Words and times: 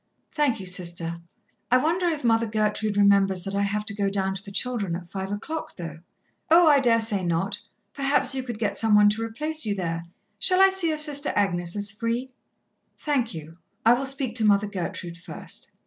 "Thank 0.33 0.59
you, 0.59 0.65
Sister. 0.65 1.21
I 1.69 1.77
wonder 1.77 2.07
if 2.07 2.23
Mother 2.23 2.47
Gertrude 2.47 2.97
remembers 2.97 3.43
that 3.43 3.53
I 3.53 3.61
have 3.61 3.85
to 3.85 3.93
go 3.93 4.09
down 4.09 4.33
to 4.33 4.41
the 4.43 4.49
children 4.49 4.95
at 4.95 5.07
five 5.07 5.31
o'clock, 5.31 5.75
though?" 5.75 5.99
"Oh, 6.49 6.67
I 6.67 6.79
dare 6.79 6.99
say 6.99 7.23
not. 7.23 7.59
Perhaps 7.93 8.33
you 8.33 8.41
could 8.41 8.57
get 8.57 8.75
some 8.75 8.95
one 8.95 9.09
to 9.09 9.21
replace 9.21 9.63
you 9.63 9.75
there. 9.75 10.05
Shall 10.39 10.59
I 10.59 10.69
see 10.69 10.89
if 10.89 11.01
Sister 11.01 11.31
Agnes 11.35 11.75
is 11.75 11.91
free?" 11.91 12.31
"Thank 12.97 13.35
you, 13.35 13.57
I 13.85 13.93
will 13.93 14.07
speak 14.07 14.33
to 14.37 14.43
Mother 14.43 14.65
Gertrude 14.65 15.19
first." 15.19 15.69